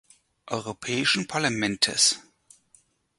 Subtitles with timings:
[0.47, 2.17] Europäischen Parlamentes.